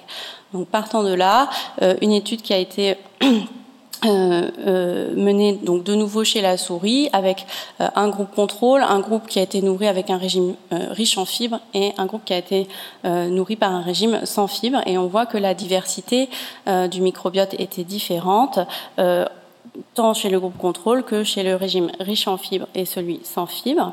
Donc 0.52 0.68
partant 0.68 1.02
de 1.02 1.12
là, 1.12 1.48
euh, 1.82 1.94
une 2.00 2.12
étude 2.12 2.42
qui 2.42 2.52
a 2.52 2.58
été 2.58 2.96
euh, 3.22 3.30
euh, 4.04 5.14
menée 5.14 5.52
donc 5.62 5.84
de 5.84 5.94
nouveau 5.94 6.24
chez 6.24 6.40
la 6.40 6.56
souris 6.56 7.10
avec 7.12 7.46
un 7.78 8.08
groupe 8.08 8.34
contrôle, 8.34 8.82
un 8.82 9.00
groupe 9.00 9.26
qui 9.26 9.38
a 9.38 9.42
été 9.42 9.60
nourri 9.60 9.86
avec 9.86 10.08
un 10.08 10.16
régime 10.16 10.54
riche 10.70 11.18
en 11.18 11.26
fibres 11.26 11.60
et 11.74 11.92
un 11.98 12.06
groupe 12.06 12.24
qui 12.24 12.32
a 12.32 12.38
été 12.38 12.68
nourri 13.04 13.56
par 13.56 13.72
un 13.72 13.82
régime 13.82 14.20
sans 14.24 14.46
fibres 14.46 14.80
et 14.86 14.96
on 14.96 15.06
voit 15.06 15.26
que 15.26 15.36
la 15.36 15.54
diversité 15.54 16.30
du 16.90 17.00
microbiote 17.02 17.54
était 17.58 17.84
différente 17.84 18.58
tant 19.94 20.14
chez 20.14 20.28
le 20.28 20.40
groupe 20.40 20.58
contrôle 20.58 21.04
que 21.04 21.24
chez 21.24 21.42
le 21.42 21.56
régime 21.56 21.90
riche 22.00 22.26
en 22.28 22.36
fibres 22.36 22.68
et 22.74 22.84
celui 22.84 23.20
sans 23.24 23.46
fibres. 23.46 23.92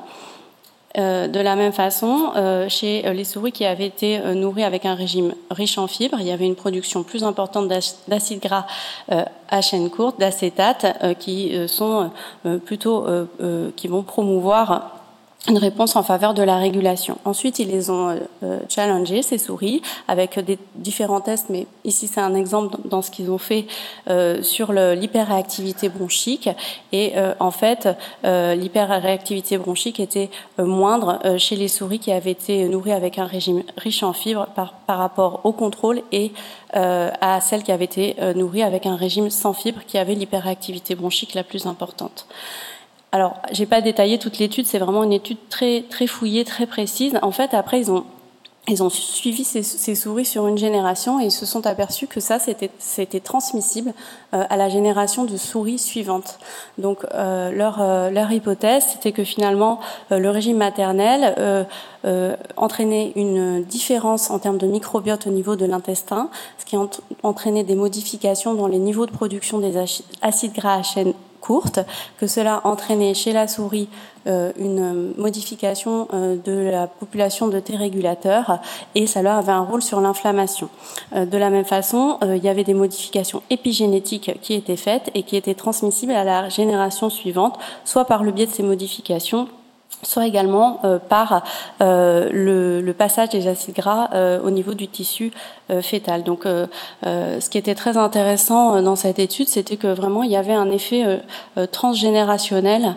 Euh, 0.98 1.28
de 1.28 1.40
la 1.40 1.56
même 1.56 1.74
façon, 1.74 2.32
euh, 2.36 2.68
chez 2.70 3.04
les 3.14 3.24
souris 3.24 3.52
qui 3.52 3.66
avaient 3.66 3.86
été 3.86 4.18
euh, 4.18 4.34
nourries 4.34 4.64
avec 4.64 4.86
un 4.86 4.96
régime 4.96 5.34
riche 5.52 5.78
en 5.78 5.86
fibres, 5.86 6.18
il 6.20 6.26
y 6.26 6.32
avait 6.32 6.46
une 6.46 6.56
production 6.56 7.04
plus 7.04 7.24
importante 7.24 7.68
d'acides 8.08 8.42
gras 8.42 8.66
à 9.50 9.62
chaîne 9.62 9.90
courte, 9.90 10.20
d'acétate, 10.20 10.86
qui 11.20 11.56
sont 11.68 12.12
plutôt 12.66 13.06
qui 13.76 13.88
vont 13.88 14.04
promouvoir 14.04 14.97
une 15.48 15.58
réponse 15.58 15.96
en 15.96 16.04
faveur 16.04 16.34
de 16.34 16.44
la 16.44 16.58
régulation. 16.58 17.18
Ensuite, 17.26 17.60
ils 17.60 17.70
les 17.70 17.90
ont 17.90 18.20
euh, 18.44 18.60
challengés, 18.68 19.22
ces 19.22 19.38
souris, 19.38 19.82
avec 20.08 20.40
des 20.40 20.58
différents 20.76 21.22
tests, 21.22 21.48
mais 21.50 21.68
ici 21.86 22.08
c'est 22.08 22.20
un 22.20 22.36
exemple 22.36 22.78
dans 22.86 23.02
ce 23.02 23.12
qu'ils 23.12 23.32
ont 23.32 23.38
fait 23.38 23.66
euh, 24.10 24.42
sur 24.44 24.74
l'hyperréactivité 24.74 25.90
bronchique. 25.90 26.50
Et 26.92 27.14
euh, 27.16 27.34
en 27.40 27.52
fait, 27.52 27.88
euh, 28.26 28.56
l'hyperréactivité 28.56 29.58
bronchique 29.58 30.00
était 30.00 30.30
euh, 30.60 30.66
moindre 30.66 31.20
chez 31.38 31.56
les 31.56 31.68
souris 31.68 32.00
qui 32.00 32.12
avaient 32.12 32.32
été 32.32 32.68
nourries 32.68 32.92
avec 32.92 33.18
un 33.18 33.26
régime 33.26 33.64
riche 33.78 34.04
en 34.04 34.14
fibres 34.14 34.48
par, 34.56 34.74
par 34.74 34.98
rapport 34.98 35.42
au 35.44 35.52
contrôle 35.52 36.02
et 36.12 36.32
à 36.74 37.40
celles 37.42 37.64
qui 37.64 37.72
avaient 37.72 37.86
été 37.86 38.16
nourries 38.36 38.62
avec 38.62 38.86
un 38.86 38.96
régime 38.96 39.30
sans 39.30 39.54
fibres 39.54 39.82
qui 39.88 39.98
avait 39.98 40.16
l'hyperréactivité 40.16 40.96
bronchique 40.96 41.34
la 41.34 41.44
plus 41.44 41.66
importante. 41.66 42.28
Alors, 43.12 43.42
j'ai 43.52 43.66
pas 43.66 43.82
détaillé 43.82 44.20
toute 44.20 44.38
l'étude, 44.38 44.68
c'est 44.68 44.80
vraiment 44.80 45.04
une 45.04 45.14
étude 45.14 45.38
très 45.50 45.84
très 45.90 46.08
fouillée, 46.08 46.44
très 46.44 46.68
précise. 46.68 47.18
En 47.22 47.32
fait, 47.32 47.54
après, 47.54 47.80
ils 47.80 47.92
ont 47.92 48.06
ils 48.70 48.84
ont 48.84 48.90
suivi 48.90 49.46
ces, 49.46 49.96
souris 49.96 50.26
sur 50.26 50.46
une 50.48 50.58
génération 50.58 51.22
et 51.22 51.26
ils 51.26 51.32
se 51.32 51.46
sont 51.46 51.66
aperçus 51.66 52.06
que 52.06 52.20
ça, 52.20 52.38
c'était, 52.38 53.20
transmissible 53.22 53.94
euh, 54.34 54.44
à 54.50 54.58
la 54.58 54.68
génération 54.68 55.24
de 55.24 55.38
souris 55.38 55.80
suivante. 55.80 56.38
Donc, 56.78 57.06
euh, 57.14 57.50
leur, 57.52 57.82
euh, 57.82 58.10
leur 58.10 58.30
hypothèse, 58.30 58.84
c'était 58.92 59.14
que 59.14 59.24
finalement, 59.24 59.80
le 60.12 60.30
régime 60.30 60.58
maternel 60.58 61.66
entraînait 62.58 63.14
une 63.16 63.64
différence 63.64 64.30
en 64.30 64.40
termes 64.40 64.58
de 64.58 64.68
microbiote 64.68 65.28
au 65.28 65.32
niveau 65.32 65.56
de 65.56 65.66
l'intestin, 65.66 66.30
ce 66.58 66.66
qui 66.66 66.78
entraînait 67.24 67.64
des 67.64 67.76
modifications 67.76 68.54
dans 68.54 68.68
les 68.68 68.80
niveaux 68.80 69.06
de 69.06 69.12
production 69.12 69.60
des 69.60 69.78
acides 70.22 70.54
gras 70.54 70.82
que 72.18 72.28
cela 72.28 72.62
entraînait 72.64 73.14
chez 73.14 73.34
la 73.34 73.48
souris 73.48 73.90
une 74.26 75.14
modification 75.18 76.08
de 76.14 76.70
la 76.70 76.88
population 76.88 77.48
de 77.48 77.60
T 77.62 77.78
régulateurs 77.78 78.60
et 78.94 79.08
cela 79.08 79.38
avait 79.38 79.54
un 79.54 79.62
rôle 79.62 79.82
sur 79.82 80.02
l'inflammation. 80.02 80.70
De 81.16 81.38
la 81.38 81.50
même 81.50 81.64
façon, 81.64 82.18
il 82.22 82.44
y 82.44 82.50
avait 82.50 82.66
des 82.66 82.74
modifications 82.74 83.42
épigénétiques 83.50 84.38
qui 84.42 84.54
étaient 84.54 84.76
faites 84.76 85.10
et 85.16 85.24
qui 85.24 85.38
étaient 85.38 85.56
transmissibles 85.56 86.12
à 86.12 86.26
la 86.26 86.50
génération 86.50 87.10
suivante, 87.10 87.58
soit 87.86 88.04
par 88.04 88.24
le 88.24 88.32
biais 88.32 88.48
de 88.48 88.52
ces 88.52 88.64
modifications, 88.64 89.48
soit 90.04 90.28
également 90.28 90.80
euh, 90.84 91.00
par 91.00 91.44
euh, 91.82 92.30
le, 92.32 92.94
passage 92.94 93.30
des 93.30 93.48
acides 93.48 93.76
gras 93.76 94.10
euh, 94.14 94.40
au 94.42 94.50
niveau 94.50 94.74
du 94.74 94.88
tissu 94.88 95.32
fœtal. 95.82 96.24
Donc, 96.24 96.46
ce 97.04 97.50
qui 97.50 97.58
était 97.58 97.76
très 97.76 97.98
intéressant 97.98 98.82
dans 98.82 98.96
cette 98.96 99.20
étude, 99.20 99.50
c'était 99.50 99.76
que 99.76 99.88
vraiment 99.88 100.24
il 100.24 100.32
y 100.32 100.38
avait 100.38 100.54
un 100.54 100.72
effet 100.72 101.22
transgénérationnel 101.74 102.96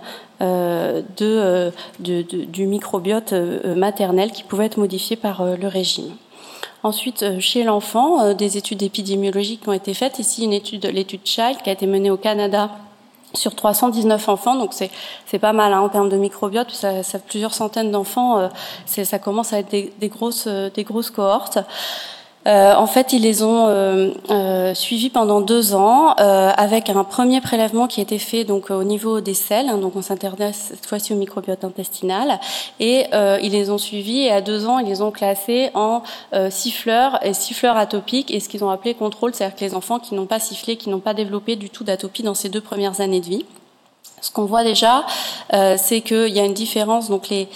du 1.98 2.66
microbiote 2.66 3.34
maternel 3.76 4.30
qui 4.30 4.44
pouvait 4.44 4.66
être 4.66 4.78
modifié 4.78 5.16
par 5.16 5.44
le 5.44 5.66
régime. 5.66 6.12
Ensuite, 6.84 7.40
chez 7.40 7.64
l'enfant, 7.64 8.34
des 8.34 8.56
études 8.56 8.84
épidémiologiques 8.84 9.66
ont 9.66 9.72
été 9.72 9.92
faites. 9.92 10.20
Ici, 10.20 10.44
une 10.44 10.52
étude, 10.52 10.86
l'étude 10.86 11.22
Child, 11.24 11.58
qui 11.64 11.70
a 11.70 11.72
été 11.72 11.88
menée 11.88 12.12
au 12.12 12.16
Canada 12.16 12.70
sur 13.34 13.54
319 13.54 14.28
enfants, 14.28 14.56
donc 14.56 14.72
c'est 14.72 14.90
c'est 15.26 15.38
pas 15.38 15.52
mal 15.52 15.72
hein, 15.72 15.80
en 15.80 15.88
termes 15.88 16.08
de 16.08 16.16
microbiote, 16.16 16.70
ça, 16.70 17.02
ça 17.02 17.18
plusieurs 17.18 17.54
centaines 17.54 17.90
d'enfants, 17.90 18.38
euh, 18.38 18.48
ça 18.86 19.18
commence 19.18 19.52
à 19.52 19.58
être 19.58 19.70
des, 19.70 19.92
des 19.98 20.08
grosses 20.08 20.46
euh, 20.46 20.70
des 20.70 20.84
grosses 20.84 21.10
cohortes. 21.10 21.58
Euh, 22.46 22.74
en 22.74 22.86
fait, 22.86 23.12
ils 23.12 23.22
les 23.22 23.42
ont 23.42 23.66
euh, 23.66 24.12
euh, 24.30 24.74
suivis 24.74 25.10
pendant 25.10 25.42
deux 25.42 25.74
ans 25.74 26.14
euh, 26.18 26.50
avec 26.56 26.88
un 26.88 27.04
premier 27.04 27.40
prélèvement 27.42 27.86
qui 27.86 28.00
a 28.00 28.02
été 28.02 28.18
fait 28.18 28.44
donc 28.44 28.70
au 28.70 28.82
niveau 28.82 29.20
des 29.20 29.34
selles. 29.34 29.68
Hein, 29.68 29.76
donc 29.76 29.94
on 29.94 30.02
s'intéresse 30.02 30.68
cette 30.70 30.86
fois-ci 30.86 31.12
au 31.12 31.16
microbiote 31.16 31.64
intestinal 31.64 32.40
et 32.78 33.06
ils 33.42 33.52
les 33.52 33.70
ont 33.70 33.78
suivis 33.78 34.22
et 34.22 34.30
à 34.30 34.40
deux 34.40 34.66
ans 34.66 34.78
ils 34.78 34.86
les 34.86 35.02
ont 35.02 35.10
classés 35.10 35.70
en 35.74 36.02
siffleurs 36.50 37.24
et 37.24 37.34
siffleurs 37.34 37.76
atopiques 37.76 38.30
et 38.32 38.40
ce 38.40 38.48
qu'ils 38.48 38.64
ont 38.64 38.70
appelé 38.70 38.94
contrôle, 38.94 39.34
c'est-à-dire 39.34 39.56
les 39.60 39.74
enfants 39.74 39.98
qui 39.98 40.14
n'ont 40.14 40.26
pas 40.26 40.38
sifflé, 40.38 40.76
qui 40.76 40.88
n'ont 40.88 41.00
pas 41.00 41.14
développé 41.14 41.56
du 41.56 41.70
tout 41.70 41.84
d'atopie 41.84 42.22
dans 42.22 42.34
ces 42.34 42.48
deux 42.48 42.60
premières 42.60 43.00
années 43.00 43.20
de 43.20 43.26
vie. 43.26 43.44
Ce 44.20 44.30
qu'on 44.30 44.44
voit 44.44 44.64
déjà, 44.64 45.04
euh, 45.52 45.76
c'est 45.78 46.00
qu'il 46.00 46.28
y 46.28 46.40
a 46.40 46.44
une 46.44 46.54
différence. 46.54 47.08
Donc 47.08 47.28
les, 47.28 47.48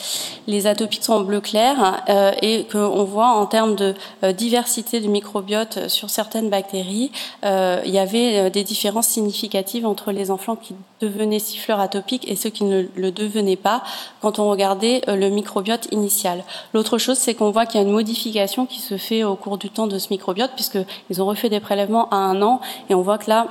les 0.47 0.67
atopies 0.67 1.03
sont 1.03 1.15
en 1.15 1.21
bleu 1.21 1.41
clair 1.41 2.03
euh, 2.09 2.33
et 2.43 2.65
qu'on 2.71 3.05
voit 3.05 3.29
en 3.29 3.47
termes 3.47 3.75
de 3.75 3.95
euh, 4.23 4.33
diversité 4.33 5.01
du 5.01 5.09
microbiote 5.09 5.89
sur 5.89 6.11
certaines 6.11 6.51
bactéries, 6.51 7.11
euh, 7.45 7.81
il 7.85 7.93
y 7.93 7.99
avait 7.99 8.51
des 8.51 8.65
différences 8.65 9.09
significatives 9.09 9.87
entre 9.87 10.13
les 10.13 10.31
enfants 10.31 10.57
qui 10.57 10.75
devenaient 11.01 11.39
siffleurs 11.39 11.81
atopiques 11.81 12.29
et 12.29 12.37
ceux 12.37 12.51
qui 12.51 12.65
ne 12.65 12.85
le 12.95 13.11
devenaient 13.11 13.57
pas 13.57 13.83
quand 14.21 14.39
on 14.39 14.49
regardait 14.51 15.03
le 15.07 15.29
microbiote 15.29 15.89
initial. 15.91 16.45
L'autre 16.73 16.99
chose, 16.99 17.19
c'est 17.19 17.35
qu'on 17.35 17.51
voit 17.51 17.67
qu'il 17.67 17.81
y 17.81 17.85
a 17.85 17.87
une 17.87 17.93
modification 17.93 18.67
qui 18.67 18.81
se 18.81 18.97
fait 18.97 19.25
au 19.25 19.37
cours 19.37 19.59
du 19.59 19.71
temps 19.71 19.87
de 19.87 19.99
ce 19.99 20.09
microbiote 20.11 20.53
puisqu'ils 20.55 21.23
ont 21.23 21.27
refait 21.27 21.49
des 21.49 21.61
prélèvements 21.61 22.09
à 22.11 22.17
un 22.17 22.41
an 22.43 22.61
et 22.89 22.95
on 22.95 23.03
voit 23.03 23.19
que 23.19 23.31
là, 23.31 23.49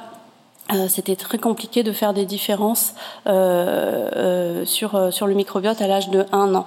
euh, 0.72 0.88
c'était 0.88 1.18
très 1.18 1.38
compliqué 1.38 1.84
de 1.84 1.92
faire 1.92 2.14
des 2.14 2.26
différences 2.26 2.94
euh, 3.28 4.10
euh, 4.16 4.66
sur 4.66 5.12
sur 5.12 5.28
le 5.28 5.34
microbiote 5.34 5.82
à 5.82 5.88
l'âge 5.88 6.10
de 6.10 6.26
1 6.32 6.56
an. 6.56 6.66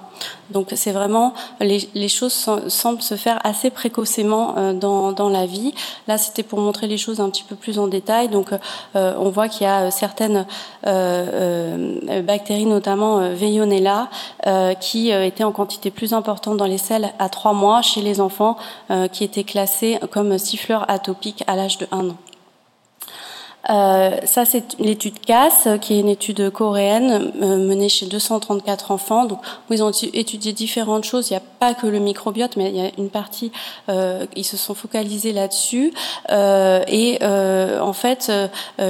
Donc 0.51 0.67
c'est 0.75 0.91
vraiment 0.91 1.33
les, 1.59 1.89
les 1.95 2.07
choses 2.07 2.47
semblent 2.67 3.01
se 3.01 3.15
faire 3.15 3.39
assez 3.43 3.71
précocement 3.71 4.73
dans 4.73 5.13
dans 5.13 5.29
la 5.29 5.47
vie. 5.47 5.73
Là 6.07 6.19
c'était 6.19 6.43
pour 6.43 6.59
montrer 6.59 6.85
les 6.85 6.97
choses 6.97 7.19
un 7.19 7.29
petit 7.31 7.43
peu 7.43 7.55
plus 7.55 7.79
en 7.79 7.87
détail. 7.87 8.29
Donc 8.29 8.51
on 8.93 9.29
voit 9.29 9.49
qu'il 9.49 9.63
y 9.63 9.69
a 9.69 9.89
certaines 9.89 10.45
bactéries, 10.83 12.65
notamment 12.65 13.29
Veillonella, 13.33 14.09
qui 14.79 15.09
étaient 15.09 15.43
en 15.43 15.51
quantité 15.51 15.89
plus 15.91 16.13
importante 16.13 16.57
dans 16.57 16.65
les 16.65 16.77
selles 16.77 17.11
à 17.19 17.29
3 17.29 17.53
mois 17.53 17.81
chez 17.81 18.01
les 18.01 18.21
enfants 18.21 18.57
qui 19.11 19.23
étaient 19.23 19.43
classés 19.43 19.99
comme 20.11 20.37
siffleurs 20.37 20.89
atopiques 20.89 21.43
à 21.47 21.55
l'âge 21.55 21.77
de 21.79 21.87
1 21.91 22.09
an. 22.09 22.15
Euh, 23.69 24.17
ça, 24.25 24.45
c'est 24.45 24.79
l'étude 24.79 25.19
CAS, 25.19 25.67
qui 25.81 25.95
est 25.95 25.99
une 25.99 26.09
étude 26.09 26.49
coréenne 26.51 27.31
euh, 27.41 27.57
menée 27.57 27.89
chez 27.89 28.05
234 28.05 28.91
enfants. 28.91 29.25
Donc, 29.25 29.39
ils 29.69 29.83
ont 29.83 29.91
étudié 29.91 30.53
différentes 30.53 31.03
choses. 31.03 31.29
Il 31.29 31.33
n'y 31.33 31.37
a 31.37 31.43
pas 31.59 31.73
que 31.73 31.87
le 31.87 31.99
microbiote, 31.99 32.55
mais 32.55 32.69
il 32.69 32.75
y 32.75 32.85
a 32.85 32.91
une 32.97 33.09
partie. 33.09 33.51
Euh, 33.89 34.25
ils 34.35 34.43
se 34.43 34.57
sont 34.57 34.73
focalisés 34.73 35.33
là-dessus. 35.33 35.93
Euh, 36.29 36.83
et 36.87 37.19
euh, 37.21 37.79
en 37.79 37.93
fait, 37.93 38.31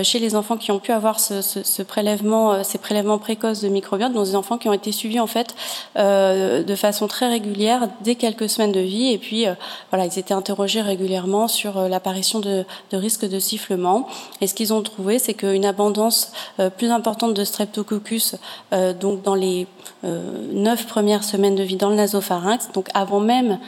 chez 0.04 0.20
les 0.20 0.36
enfants 0.36 0.58
qui 0.58 0.72
ont 0.72 0.80
pu 0.80 0.92
avoir 0.92 1.20
ce, 1.20 1.42
ce, 1.42 1.64
ce 1.64 1.82
prélèvement, 1.82 2.64
ces 2.64 2.78
prélèvements 2.78 3.18
précoces 3.18 3.62
de 3.62 3.70
microbiote, 3.70 4.14
dans 4.14 4.24
des 4.24 4.36
enfants 4.36 4.58
qui 4.58 4.70
ont 4.70 4.74
été 4.74 4.92
suivis 4.92 5.20
en 5.20 5.28
fait 5.28 5.56
de 5.96 6.76
façon 6.76 7.08
très 7.08 7.28
régulière 7.28 7.88
dès 8.02 8.16
quelques 8.16 8.50
semaines 8.50 8.72
de 8.72 8.80
vie. 8.80 9.12
Et 9.12 9.18
puis, 9.18 9.46
voilà, 9.90 10.06
ils 10.06 10.20
étaient 10.20 10.34
interrogés 10.34 10.82
régulièrement 10.82 11.48
sur 11.48 11.88
l'apparition 11.88 12.40
de, 12.40 12.66
de 12.92 12.98
risques 12.98 13.28
de 13.28 13.40
sifflement. 13.40 14.08
Et 14.42 14.48
ce 14.48 14.54
ont 14.74 14.82
trouvé, 14.82 15.20
c'est 15.20 15.34
qu'une 15.34 15.66
abondance 15.66 16.32
euh, 16.60 16.70
plus 16.70 16.90
importante 16.92 17.34
de 17.34 17.44
streptococcus, 17.44 18.36
euh, 18.74 18.94
donc 18.94 19.22
dans 19.24 19.36
les 19.36 19.68
euh, 20.04 20.54
neuf 20.54 20.88
premières 20.88 21.24
semaines 21.24 21.56
de 21.56 21.64
vie 21.64 21.76
dans 21.76 21.90
le 21.90 21.96
nasopharynx, 21.96 22.72
donc 22.74 22.90
avant 22.94 23.20
même 23.20 23.60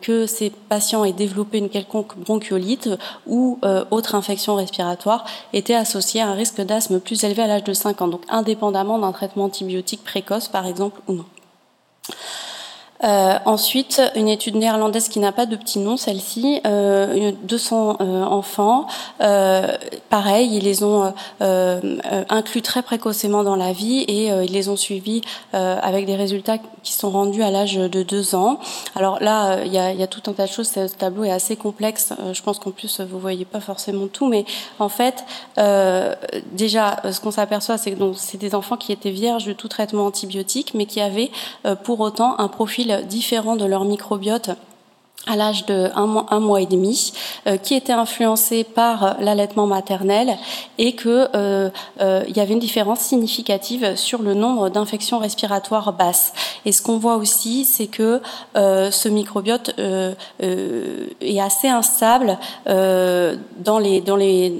que 0.00 0.26
ces 0.26 0.50
patients 0.50 1.04
aient 1.04 1.12
développé 1.12 1.58
une 1.58 1.68
quelconque 1.68 2.16
bronchiolite 2.16 2.88
ou 3.26 3.58
autre 3.90 4.14
infection 4.14 4.54
respiratoire, 4.54 5.24
était 5.52 5.74
associée 5.74 6.20
à 6.20 6.28
un 6.28 6.34
risque 6.34 6.60
d'asthme 6.60 7.00
plus 7.00 7.22
élevé 7.24 7.42
à 7.42 7.46
l'âge 7.46 7.64
de 7.64 7.72
5 7.72 8.02
ans, 8.02 8.08
donc 8.08 8.22
indépendamment 8.28 8.98
d'un 8.98 9.12
traitement 9.12 9.44
antibiotique 9.44 10.04
précoce, 10.04 10.48
par 10.48 10.66
exemple, 10.66 11.00
ou 11.08 11.14
non. 11.14 11.24
Euh, 13.04 13.38
ensuite, 13.44 14.00
une 14.16 14.28
étude 14.28 14.56
néerlandaise 14.56 15.08
qui 15.08 15.18
n'a 15.18 15.32
pas 15.32 15.46
de 15.46 15.56
petit 15.56 15.78
nom, 15.78 15.96
celle-ci, 15.96 16.60
euh, 16.66 17.32
200 17.42 17.98
euh, 18.00 18.22
enfants. 18.24 18.86
Euh, 19.20 19.76
pareil, 20.08 20.56
ils 20.56 20.64
les 20.64 20.82
ont 20.82 21.12
inclus 21.40 22.62
très 22.62 22.82
précocement 22.82 23.44
dans 23.44 23.56
la 23.56 23.72
vie 23.72 24.00
et 24.08 24.28
ils 24.28 24.52
les 24.52 24.68
ont 24.68 24.76
suivis 24.76 25.22
avec 25.52 26.06
des 26.06 26.16
résultats 26.16 26.58
qui 26.82 26.92
sont 26.92 27.10
rendus 27.10 27.42
à 27.42 27.50
l'âge 27.50 27.74
de 27.74 28.02
deux 28.02 28.34
ans. 28.34 28.58
Alors 28.94 29.18
là, 29.20 29.62
il 29.64 29.72
y 29.72 29.78
a, 29.78 29.92
y, 29.92 30.02
a, 30.02 30.06
tout 30.06 30.22
un 30.30 30.32
tas 30.32 30.46
de 30.46 30.50
choses. 30.50 30.68
Ce 30.68 30.94
tableau 30.94 31.24
est 31.24 31.30
assez 31.30 31.56
complexe. 31.56 32.12
je 32.32 32.42
pense 32.42 32.58
qu'en 32.58 32.70
plus, 32.70 33.00
vous 33.00 33.18
voyez 33.18 33.44
pas 33.44 33.60
forcément 33.60 34.06
tout, 34.06 34.26
mais 34.26 34.44
en 34.78 34.88
fait, 34.88 35.24
déjà, 36.52 37.00
ce 37.10 37.20
qu'on 37.20 37.30
s'aperçoit, 37.30 37.78
c'est 37.78 37.92
que 37.92 38.12
c'est 38.16 38.38
des 38.38 38.54
enfants 38.54 38.76
qui 38.76 38.92
étaient 38.92 39.10
vierges 39.10 39.46
de 39.46 39.52
tout 39.52 39.68
traitement 39.68 40.06
antibiotique, 40.06 40.72
mais 40.74 40.86
qui 40.86 41.00
avaient 41.00 41.30
pour 41.84 42.00
autant 42.00 42.38
un 42.38 42.48
profil 42.48 42.93
différents 43.02 43.56
de 43.56 43.64
leur 43.64 43.84
microbiote 43.84 44.50
à 45.26 45.36
l'âge 45.36 45.66
de 45.66 45.90
un 45.94 46.40
mois, 46.40 46.60
et 46.60 46.66
demi, 46.66 47.12
euh, 47.46 47.56
qui 47.56 47.74
était 47.74 47.92
influencé 47.92 48.64
par 48.64 49.16
l'allaitement 49.20 49.66
maternel 49.66 50.36
et 50.78 50.94
que 50.94 51.28
euh, 51.34 51.70
euh, 52.00 52.24
y 52.28 52.40
avait 52.40 52.52
une 52.52 52.58
différence 52.58 53.00
significative 53.00 53.96
sur 53.96 54.22
le 54.22 54.34
nombre 54.34 54.68
d'infections 54.68 55.18
respiratoires 55.18 55.92
basses. 55.92 56.32
Et 56.64 56.72
ce 56.72 56.82
qu'on 56.82 56.98
voit 56.98 57.16
aussi, 57.16 57.64
c'est 57.64 57.86
que 57.86 58.20
ce 58.54 59.08
microbiote 59.08 59.74
est 59.78 61.40
assez 61.40 61.68
instable 61.68 62.38
dans 62.66 63.78
les 63.78 64.00
dans 64.00 64.16
les 64.16 64.52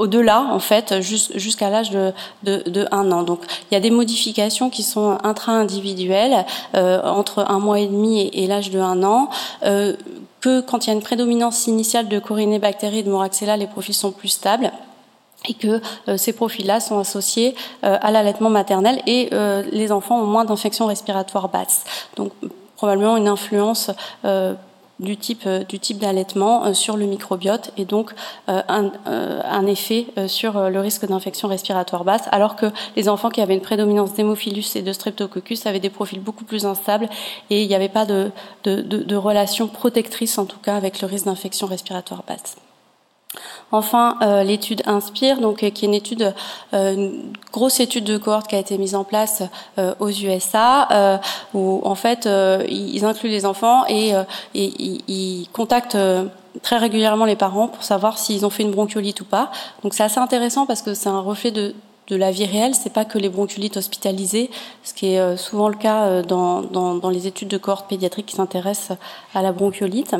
au-delà, 0.00 0.46
en 0.50 0.58
fait, 0.60 1.02
jusqu'à 1.02 1.68
l'âge 1.68 1.90
de, 1.90 2.88
un 2.90 3.12
an. 3.12 3.22
Donc, 3.22 3.40
il 3.70 3.74
y 3.74 3.76
a 3.76 3.80
des 3.80 3.90
modifications 3.90 4.70
qui 4.70 4.82
sont 4.82 5.18
intra-individuelles 5.22 6.46
euh, 6.74 7.02
entre 7.02 7.44
un 7.46 7.58
mois 7.58 7.80
et 7.80 7.86
demi 7.86 8.30
et, 8.32 8.46
l'âge 8.46 8.70
de 8.70 8.80
un 8.80 9.02
an. 9.02 9.28
Euh, 9.62 9.94
que 10.40 10.62
quand 10.62 10.86
il 10.86 10.88
y 10.88 10.90
a 10.90 10.94
une 10.94 11.02
prédominance 11.02 11.66
initiale 11.66 12.08
de 12.08 12.18
corinébactéries 12.18 13.00
et 13.00 13.02
de 13.02 13.10
moraxella, 13.10 13.58
les 13.58 13.66
profils 13.66 13.94
sont 13.94 14.10
plus 14.10 14.28
stables 14.28 14.72
et 15.46 15.52
que 15.52 15.82
euh, 16.08 16.16
ces 16.16 16.32
profils-là 16.32 16.80
sont 16.80 16.98
associés 16.98 17.54
à 17.82 18.10
l'allaitement 18.10 18.48
maternel 18.48 19.02
et 19.06 19.28
les 19.70 19.92
enfants 19.92 20.18
ont 20.18 20.26
moins 20.26 20.46
d'infections 20.46 20.86
respiratoires 20.86 21.50
basses. 21.50 21.84
Donc 22.16 22.32
probablement 22.76 23.18
une 23.18 23.28
influence 23.28 23.90
du 25.00 25.16
type, 25.16 25.42
euh, 25.46 25.64
du 25.64 25.78
type 25.78 25.98
d'allaitement 25.98 26.66
euh, 26.66 26.74
sur 26.74 26.96
le 26.96 27.06
microbiote 27.06 27.72
et 27.76 27.84
donc 27.84 28.12
euh, 28.48 28.62
un, 28.68 29.66
effet 29.66 30.06
sur 30.26 30.70
le 30.70 30.80
risque 30.80 31.06
d'infection 31.06 31.46
respiratoire 31.46 32.04
basse, 32.04 32.24
alors 32.32 32.56
que 32.56 32.66
les 32.96 33.08
enfants 33.08 33.30
qui 33.30 33.40
avaient 33.40 33.54
une 33.54 33.60
prédominance 33.60 34.14
d'hémophilus 34.14 34.74
et 34.74 34.82
de 34.82 34.92
streptococcus 34.92 35.66
avaient 35.66 35.80
des 35.80 35.90
profils 35.90 36.20
beaucoup 36.20 36.44
plus 36.44 36.66
instables 36.66 37.08
et 37.50 37.62
il 37.62 37.68
n'y 37.68 37.74
avait 37.74 37.88
pas 37.88 38.06
de 38.06 39.14
relation 39.14 39.68
protectrice 39.68 40.38
en 40.38 40.46
tout 40.46 40.58
cas 40.58 40.76
avec 40.76 41.00
le 41.00 41.06
risque 41.06 41.26
d'infection 41.26 41.66
respiratoire 41.66 42.24
basse. 42.26 42.56
Enfin, 43.72 44.16
euh, 44.22 44.42
l'étude 44.42 44.82
Inspire, 44.86 45.40
donc 45.40 45.62
euh, 45.62 45.70
qui 45.70 45.84
est 45.84 45.88
une 45.88 45.94
étude, 45.94 46.34
euh, 46.74 46.94
une 46.94 47.32
grosse 47.52 47.78
étude 47.80 48.04
de 48.04 48.18
cohorte 48.18 48.48
qui 48.48 48.56
a 48.56 48.58
été 48.58 48.76
mise 48.78 48.94
en 48.94 49.04
place 49.04 49.42
euh, 49.78 49.94
aux 50.00 50.10
USA, 50.10 51.20
où 51.54 51.80
en 51.84 51.94
fait 51.94 52.28
ils 52.68 53.04
incluent 53.04 53.30
les 53.30 53.46
enfants 53.46 53.84
et, 53.88 54.10
et 54.54 54.72
ils, 54.78 55.02
ils, 55.08 55.48
contactent 55.52 55.98
très 56.62 56.78
régulièrement 56.78 57.24
les 57.24 57.36
parents 57.36 57.68
pour 57.68 57.84
savoir 57.84 58.18
s'ils 58.18 58.44
ont 58.44 58.50
fait 58.50 58.62
une 58.62 58.70
bronchiolite 58.70 59.20
ou 59.20 59.24
pas. 59.24 59.50
Donc 59.82 59.94
c'est 59.94 60.02
assez 60.02 60.18
intéressant 60.18 60.66
parce 60.66 60.82
que 60.82 60.94
c'est 60.94 61.08
un 61.08 61.20
reflet 61.20 61.50
de, 61.50 61.74
de 62.10 62.16
la 62.16 62.30
vie 62.30 62.44
réelle. 62.44 62.74
C'est 62.74 62.92
pas 62.92 63.04
que 63.04 63.18
les 63.18 63.28
bronchiolites 63.28 63.76
hospitalisées, 63.76 64.50
ce 64.82 64.92
qui 64.92 65.14
est 65.14 65.36
souvent 65.36 65.68
le 65.68 65.76
cas 65.76 66.22
dans, 66.22 66.62
dans, 66.62 67.10
les 67.10 67.26
études 67.26 67.48
de 67.48 67.56
cohorte 67.56 67.88
pédiatrique 67.88 68.26
qui 68.26 68.36
s'intéressent 68.36 68.98
à 69.34 69.42
la 69.42 69.52
bronchiolite. 69.52 70.14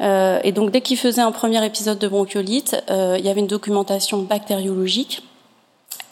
Euh, 0.00 0.40
et 0.44 0.52
donc 0.52 0.70
dès 0.70 0.80
qu'ils 0.80 0.98
faisaient 0.98 1.22
un 1.22 1.32
premier 1.32 1.64
épisode 1.64 1.98
de 1.98 2.08
bronchiolite, 2.08 2.76
euh, 2.90 3.16
il 3.18 3.24
y 3.24 3.28
avait 3.28 3.40
une 3.40 3.46
documentation 3.46 4.22
bactériologique 4.22 5.22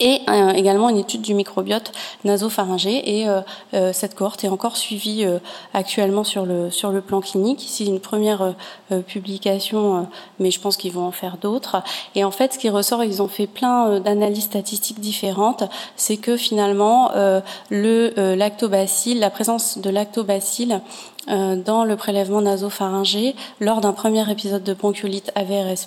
et 0.02 0.20
euh, 0.28 0.50
également 0.50 0.88
une 0.88 0.98
étude 0.98 1.22
du 1.22 1.32
microbiote 1.32 1.92
nasopharyngé. 2.24 3.20
Et 3.20 3.28
euh, 3.28 3.40
euh, 3.72 3.92
cette 3.92 4.16
cohorte 4.16 4.42
est 4.42 4.48
encore 4.48 4.76
suivie 4.76 5.24
actuellement 5.72 6.24
sur 6.24 6.44
le, 6.44 6.70
sur 6.70 6.90
le 6.90 7.00
plan 7.00 7.20
clinique. 7.20 7.64
Ici, 7.64 7.86
une 7.86 8.00
première 8.00 8.54
publication, 9.06 10.08
mais 10.40 10.50
je 10.50 10.60
pense 10.60 10.76
qu'ils 10.76 10.92
vont 10.92 11.06
en 11.06 11.12
faire 11.12 11.36
d'autres. 11.36 11.82
Et 12.16 12.24
en 12.24 12.32
fait, 12.32 12.54
ce 12.54 12.58
qui 12.58 12.68
ressort, 12.68 13.04
ils 13.04 13.22
ont 13.22 13.28
fait 13.28 13.46
plein 13.46 14.00
d'analyses 14.00 14.44
statistiques 14.44 15.00
différentes, 15.00 15.62
c'est 15.96 16.16
que 16.16 16.36
finalement, 16.36 17.12
le 17.70 18.34
lactobacille, 18.34 19.18
la 19.18 19.30
présence 19.30 19.78
de 19.78 19.88
lactobacille 19.90 20.80
euh, 20.80 20.80
dans 21.28 21.84
le 21.84 21.96
prélèvement 21.96 22.40
nasopharyngé 22.40 23.34
lors 23.60 23.80
d'un 23.80 23.92
premier 23.92 24.28
épisode 24.30 24.62
de 24.62 24.74
bronchiolite 24.74 25.30
AVRS+, 25.34 25.86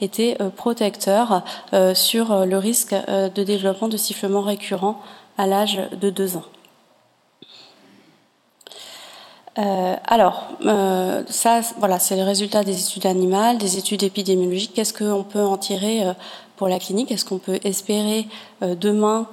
était 0.00 0.36
euh, 0.40 0.48
protecteur 0.48 1.44
euh, 1.72 1.94
sur 1.94 2.46
le 2.46 2.58
risque 2.58 2.94
de 2.94 3.42
développement 3.42 3.88
de 3.88 3.96
sifflement 3.96 4.40
récurrent 4.40 5.00
à 5.38 5.46
l'âge 5.46 5.80
de 6.00 6.10
2 6.10 6.36
ans. 6.36 6.44
alors, 10.06 10.48
ça, 11.28 11.60
voilà, 11.78 11.98
c'est 11.98 12.16
le 12.16 12.22
résultat 12.22 12.64
des 12.64 12.80
études 12.80 13.06
animales, 13.06 13.58
des 13.58 13.76
études 13.76 14.02
épidémiologiques. 14.02 14.72
Qu'est-ce 14.74 14.94
qu'on 14.94 15.24
peut 15.24 15.42
en 15.42 15.58
tirer 15.58 16.02
pour 16.56 16.68
la 16.68 16.78
clinique? 16.78 17.12
Est-ce 17.12 17.26
qu'on 17.26 17.38
peut 17.38 17.60
espérer 17.62 18.26
demain 18.62 19.26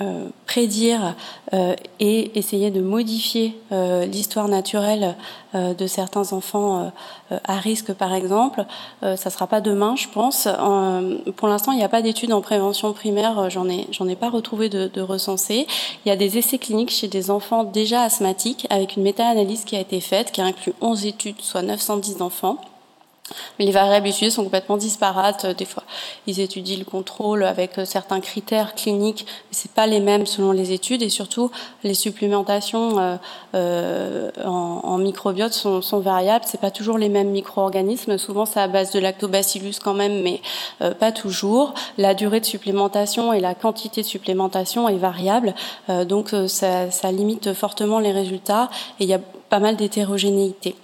euh, 0.00 0.28
prédire 0.46 1.16
euh, 1.52 1.74
et 1.98 2.38
essayer 2.38 2.70
de 2.70 2.80
modifier 2.80 3.58
euh, 3.72 4.06
l'histoire 4.06 4.48
naturelle 4.48 5.16
de 5.54 5.86
certains 5.86 6.34
enfants 6.34 6.92
à 7.30 7.56
risque, 7.56 7.94
par 7.94 8.12
exemple. 8.12 8.66
ça 9.00 9.12
ne 9.12 9.30
sera 9.30 9.46
pas 9.46 9.62
demain, 9.62 9.96
je 9.96 10.06
pense. 10.06 10.46
pour 11.36 11.48
l'instant, 11.48 11.72
il 11.72 11.78
n'y 11.78 11.84
a 11.84 11.88
pas 11.88 12.02
d'études 12.02 12.34
en 12.34 12.42
prévention 12.42 12.92
primaire. 12.92 13.48
J'en 13.48 13.66
ai, 13.66 13.86
j'en 13.90 14.06
ai 14.08 14.14
pas 14.14 14.28
retrouvé 14.28 14.68
de, 14.68 14.88
de 14.88 15.00
recensé. 15.00 15.66
Il 16.04 16.10
y 16.10 16.12
a 16.12 16.16
des 16.16 16.36
essais 16.36 16.58
cliniques 16.58 16.90
chez 16.90 17.08
des 17.08 17.30
enfants 17.30 17.64
déjà 17.64 18.02
asthmatiques 18.02 18.66
avec 18.68 18.96
une 18.96 19.04
méta-analyse 19.04 19.64
qui 19.64 19.74
a 19.74 19.80
été 19.80 20.00
faite, 20.00 20.32
qui 20.32 20.42
inclut 20.42 20.74
11 20.82 21.06
études, 21.06 21.40
soit 21.40 21.62
910 21.62 22.20
enfants. 22.20 22.58
Les 23.58 23.70
variables 23.70 24.06
étudiées 24.06 24.30
sont 24.30 24.44
complètement 24.44 24.76
disparates. 24.76 25.46
Des 25.46 25.64
fois, 25.64 25.82
ils 26.26 26.40
étudient 26.40 26.78
le 26.78 26.84
contrôle 26.84 27.44
avec 27.44 27.78
euh, 27.78 27.84
certains 27.84 28.20
critères 28.20 28.74
cliniques, 28.74 29.26
mais 29.26 29.52
c'est 29.52 29.72
pas 29.72 29.86
les 29.86 30.00
mêmes 30.00 30.26
selon 30.26 30.52
les 30.52 30.72
études. 30.72 31.02
Et 31.02 31.08
surtout, 31.08 31.50
les 31.82 31.94
supplémentations 31.94 32.98
euh, 32.98 33.16
euh, 33.54 34.30
en, 34.44 34.98
microbiote 34.98 35.52
sont, 35.52 35.80
sont 35.80 36.00
variables. 36.00 36.44
C'est 36.46 36.60
pas 36.60 36.70
toujours 36.70 36.98
les 36.98 37.08
mêmes 37.08 37.30
micro-organismes. 37.30 38.18
Souvent, 38.18 38.46
c'est 38.46 38.60
à 38.60 38.68
base 38.68 38.90
de 38.92 38.98
lactobacillus 38.98 39.78
quand 39.82 39.94
même, 39.94 40.22
mais 40.22 40.40
euh, 40.82 40.92
pas 40.92 41.12
toujours. 41.12 41.74
La 41.96 42.14
durée 42.14 42.40
de 42.40 42.44
supplémentation 42.44 43.32
et 43.32 43.40
la 43.40 43.54
quantité 43.54 44.02
de 44.02 44.06
supplémentation 44.06 44.88
est 44.88 44.96
variable, 44.96 45.54
euh, 45.88 46.04
donc 46.04 46.34
ça 46.48 47.12
limite 47.12 47.52
fortement 47.52 47.98
les 47.98 48.12
résultats. 48.12 48.70
Et 49.00 49.04
il 49.04 49.10
y 49.10 49.14
a 49.14 49.20
pas 49.48 49.60
mal 49.60 49.76
d'hétérogénéité. 49.76 50.74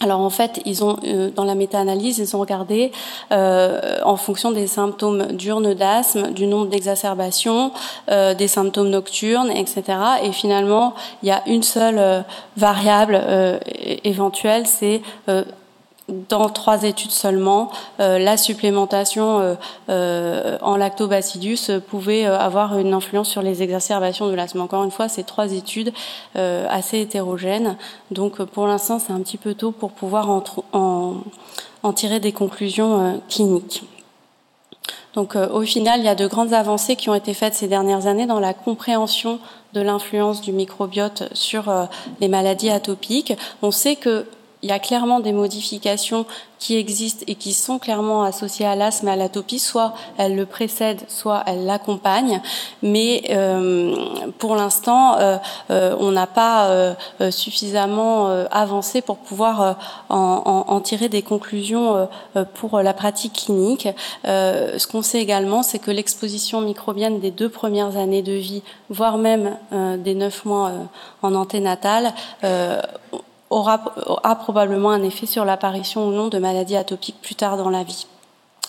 Alors 0.00 0.20
en 0.20 0.30
fait, 0.30 0.60
ils 0.66 0.84
ont 0.84 0.98
euh, 1.04 1.30
dans 1.30 1.44
la 1.44 1.54
méta-analyse, 1.54 2.18
ils 2.18 2.36
ont 2.36 2.40
regardé 2.40 2.92
euh, 3.32 3.98
en 4.04 4.16
fonction 4.16 4.52
des 4.52 4.66
symptômes 4.66 5.32
diurnes 5.32 5.72
d'asthme, 5.72 6.32
du 6.32 6.46
nombre 6.46 6.66
d'exacerbations, 6.66 7.72
euh, 8.10 8.34
des 8.34 8.46
symptômes 8.46 8.90
nocturnes, 8.90 9.50
etc. 9.50 9.84
Et 10.22 10.32
finalement, 10.32 10.94
il 11.22 11.28
y 11.28 11.32
a 11.32 11.42
une 11.46 11.62
seule 11.62 12.24
variable 12.58 13.22
éventuelle, 14.04 14.66
c'est 14.66 15.00
dans 16.08 16.48
trois 16.48 16.84
études 16.84 17.10
seulement, 17.10 17.70
euh, 17.98 18.18
la 18.18 18.36
supplémentation 18.36 19.40
euh, 19.40 19.54
euh, 19.88 20.56
en 20.62 20.76
lactobacillus 20.76 21.80
pouvait 21.88 22.24
avoir 22.24 22.78
une 22.78 22.94
influence 22.94 23.28
sur 23.28 23.42
les 23.42 23.62
exacerbations 23.62 24.28
de 24.28 24.34
l'asthme. 24.34 24.60
Encore 24.60 24.84
une 24.84 24.90
fois, 24.90 25.08
c'est 25.08 25.24
trois 25.24 25.52
études 25.52 25.92
assez 26.34 27.00
hétérogènes. 27.00 27.76
Donc 28.10 28.42
pour 28.42 28.66
l'instant, 28.66 28.98
c'est 28.98 29.12
un 29.12 29.20
petit 29.20 29.38
peu 29.38 29.54
tôt 29.54 29.72
pour 29.72 29.90
pouvoir 29.90 30.30
en, 30.30 30.42
en 31.82 31.92
tirer 31.92 32.20
des 32.20 32.32
conclusions 32.32 33.20
cliniques. 33.28 33.84
Donc 35.14 35.34
au 35.34 35.62
final, 35.62 36.00
il 36.00 36.06
y 36.06 36.08
a 36.08 36.14
de 36.14 36.26
grandes 36.26 36.52
avancées 36.52 36.96
qui 36.96 37.08
ont 37.08 37.14
été 37.14 37.32
faites 37.32 37.54
ces 37.54 37.68
dernières 37.68 38.06
années 38.06 38.26
dans 38.26 38.40
la 38.40 38.54
compréhension 38.54 39.38
de 39.72 39.80
l'influence 39.80 40.40
du 40.40 40.52
microbiote 40.52 41.24
sur 41.32 41.72
les 42.20 42.28
maladies 42.28 42.70
atopiques. 42.70 43.32
On 43.62 43.70
sait 43.70 43.96
que 43.96 44.26
il 44.66 44.70
y 44.70 44.72
a 44.72 44.80
clairement 44.80 45.20
des 45.20 45.32
modifications 45.32 46.26
qui 46.58 46.76
existent 46.76 47.24
et 47.28 47.36
qui 47.36 47.52
sont 47.52 47.78
clairement 47.78 48.24
associées 48.24 48.66
à 48.66 48.74
l'asthme 48.74 49.06
et 49.06 49.12
à 49.12 49.16
l'atopie. 49.16 49.60
Soit 49.60 49.94
elles 50.18 50.34
le 50.34 50.44
précèdent, 50.44 51.02
soit 51.06 51.44
elles 51.46 51.64
l'accompagnent. 51.66 52.42
Mais 52.82 53.22
euh, 53.30 53.94
pour 54.38 54.56
l'instant, 54.56 55.18
euh, 55.18 55.36
euh, 55.70 55.94
on 56.00 56.10
n'a 56.10 56.26
pas 56.26 56.96
suffisamment 57.30 58.26
avancé 58.50 59.02
pour 59.02 59.18
pouvoir 59.18 59.78
en, 60.08 60.64
en, 60.66 60.80
tirer 60.80 61.08
des 61.08 61.22
conclusions 61.22 62.08
pour 62.54 62.80
la 62.80 62.92
pratique 62.92 63.44
clinique. 63.44 63.88
ce 64.24 64.86
qu'on 64.88 65.02
sait 65.02 65.20
également, 65.20 65.62
c'est 65.62 65.78
que 65.78 65.92
l'exposition 65.92 66.60
microbienne 66.60 67.20
des 67.20 67.30
deux 67.30 67.48
premières 67.48 67.96
années 67.96 68.22
de 68.22 68.32
vie, 68.32 68.62
voire 68.90 69.18
même 69.18 69.56
des 69.72 70.14
neuf 70.14 70.44
mois 70.44 70.72
en 71.22 71.34
anténatal, 71.34 72.12
aura 73.50 73.80
a 74.22 74.34
probablement 74.34 74.90
un 74.90 75.02
effet 75.02 75.26
sur 75.26 75.44
l'apparition 75.44 76.08
ou 76.08 76.12
non 76.12 76.28
de 76.28 76.38
maladies 76.38 76.76
atopiques 76.76 77.20
plus 77.20 77.34
tard 77.34 77.56
dans 77.56 77.70
la 77.70 77.84
vie. 77.84 78.06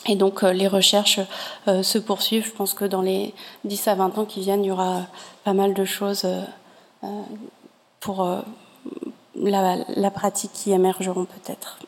Et 0.08 0.16
donc 0.16 0.44
euh, 0.44 0.54
les 0.54 0.68
recherches 0.68 1.20
euh, 1.68 1.84
se 1.84 1.98
poursuivent. 1.98 2.46
Je 2.46 2.52
pense 2.52 2.74
que 2.74 2.86
dans 2.86 3.02
les 3.02 3.34
10 3.66 3.88
à 3.88 3.96
20 3.96 4.18
ans 4.18 4.26
qui 4.26 4.40
viennent, 4.40 4.64
il 4.64 4.68
y 4.68 4.72
aura 4.72 5.02
pas 5.44 5.54
mal 5.54 5.74
de 5.74 5.86
choses 5.86 6.26
euh, 6.26 6.44
pour 8.00 8.28
la, 9.36 9.78
la 9.96 10.12
pratique 10.12 10.52
qui 10.54 10.72
émergeront 10.72 11.26
peut-être. 11.26 11.80